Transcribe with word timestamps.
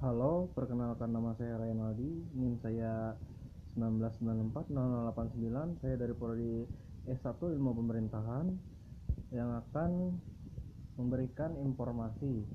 Halo, 0.00 0.48
perkenalkan 0.56 1.12
nama 1.12 1.36
saya 1.36 1.60
Ryan 1.60 1.92
Aldi, 1.92 2.32
NIM 2.32 2.56
saya 2.64 3.20
1994089. 3.76 5.76
Saya 5.76 5.94
dari 6.00 6.16
Prodi 6.16 6.64
S1 7.04 7.36
Ilmu 7.36 7.76
Pemerintahan 7.76 8.48
yang 9.28 9.60
akan 9.60 10.16
memberikan 10.96 11.52
informasi 11.60 12.48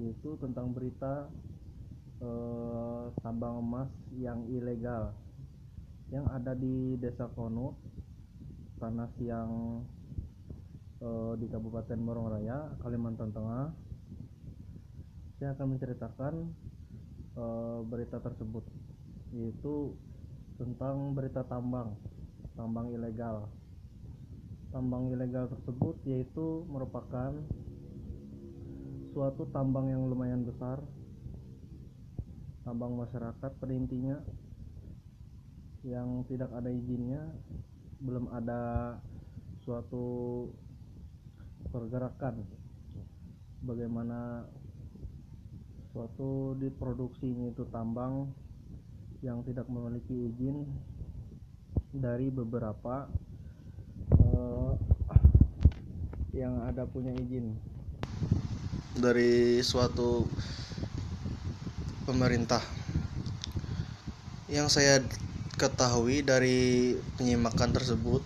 yaitu 0.00 0.40
tentang 0.40 0.72
berita 0.72 1.28
eh, 2.24 3.04
tambang 3.20 3.60
emas 3.60 3.92
yang 4.16 4.48
ilegal 4.48 5.12
yang 6.08 6.24
ada 6.32 6.56
di 6.56 6.96
Desa 6.96 7.28
Konut, 7.36 7.76
Tanah 8.80 9.12
Siang 9.20 9.84
eh, 11.04 11.32
di 11.36 11.52
Kabupaten 11.52 12.00
Morong 12.00 12.32
Raya, 12.32 12.80
Kalimantan 12.80 13.36
Tengah 13.36 13.76
saya 15.36 15.52
akan 15.52 15.76
menceritakan 15.76 16.34
uh, 17.36 17.80
berita 17.84 18.16
tersebut. 18.20 18.64
Yaitu 19.36 19.92
tentang 20.56 21.12
berita 21.12 21.44
tambang 21.44 21.92
tambang 22.56 22.88
ilegal. 22.90 23.52
Tambang 24.72 25.12
ilegal 25.12 25.52
tersebut 25.52 26.00
yaitu 26.08 26.64
merupakan 26.66 27.36
suatu 29.12 29.48
tambang 29.52 29.92
yang 29.92 30.08
lumayan 30.08 30.42
besar. 30.42 30.80
Tambang 32.64 32.98
masyarakat 32.98 33.52
pada 33.60 33.72
yang 35.86 36.26
tidak 36.26 36.50
ada 36.50 36.66
izinnya 36.66 37.22
belum 38.02 38.26
ada 38.34 38.96
suatu 39.62 40.48
pergerakan. 41.70 42.42
Bagaimana 43.62 44.50
suatu 45.96 46.52
diproduksinya 46.60 47.56
itu 47.56 47.64
tambang 47.72 48.28
yang 49.24 49.40
tidak 49.48 49.64
memiliki 49.64 50.28
izin 50.28 50.68
dari 51.88 52.28
beberapa 52.28 53.08
uh, 54.12 54.76
yang 56.36 56.68
ada 56.68 56.84
punya 56.84 57.16
izin. 57.16 57.56
Dari 58.92 59.64
suatu 59.64 60.28
pemerintah. 62.04 62.60
Yang 64.52 64.76
saya 64.76 65.00
ketahui 65.56 66.20
dari 66.20 66.92
penyimakan 67.16 67.72
tersebut 67.72 68.20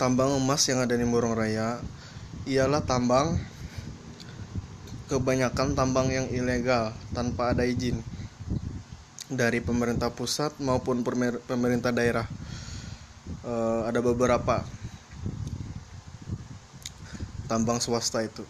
tambang 0.00 0.40
emas 0.40 0.64
yang 0.64 0.80
ada 0.80 0.96
di 0.96 1.04
Murong 1.04 1.36
Raya 1.36 1.84
ialah 2.48 2.80
tambang 2.88 3.36
kebanyakan 5.10 5.74
tambang 5.74 6.06
yang 6.14 6.30
ilegal 6.30 6.94
tanpa 7.10 7.50
ada 7.50 7.66
izin 7.66 7.98
dari 9.26 9.58
pemerintah 9.58 10.14
pusat 10.14 10.54
maupun 10.62 11.02
pemerintah 11.50 11.90
daerah. 11.90 12.30
E, 13.42 13.54
ada 13.90 13.98
beberapa 13.98 14.62
tambang 17.50 17.82
swasta 17.82 18.22
itu. 18.22 18.46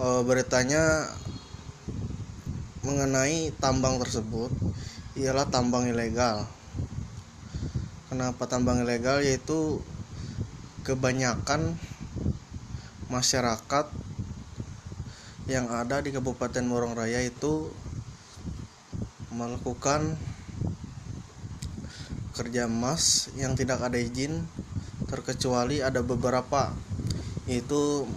E, 0.00 0.04
beritanya 0.24 1.12
mengenai 2.80 3.52
tambang 3.60 4.00
tersebut 4.00 4.48
ialah 5.12 5.44
tambang 5.52 5.92
ilegal. 5.92 6.48
Kenapa 8.08 8.48
tambang 8.48 8.80
ilegal? 8.80 9.20
Yaitu 9.20 9.84
kebanyakan 10.88 11.76
masyarakat 13.12 13.92
yang 15.50 15.66
ada 15.70 15.98
di 15.98 16.14
Kabupaten 16.14 16.62
Morong 16.62 16.94
Raya 16.94 17.18
itu 17.22 17.70
melakukan 19.34 20.14
kerja 22.32 22.70
emas 22.70 23.32
yang 23.36 23.58
tidak 23.58 23.82
ada 23.82 23.98
izin 23.98 24.46
terkecuali 25.10 25.84
ada 25.84 26.00
beberapa 26.00 26.72
itu 27.50 28.08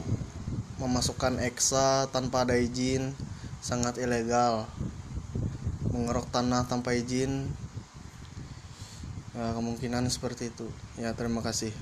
memasukkan 0.79 1.41
eksa 1.41 2.07
tanpa 2.13 2.45
ada 2.45 2.55
izin 2.55 3.15
sangat 3.65 3.97
ilegal. 3.97 4.69
Mengerok 5.89 6.29
tanah 6.29 6.69
tanpa 6.69 6.93
izin. 6.93 7.49
Ya, 9.35 9.51
kemungkinan 9.57 10.07
seperti 10.07 10.53
itu. 10.53 10.69
Ya 10.95 11.11
terima 11.17 11.41
kasih 11.41 11.73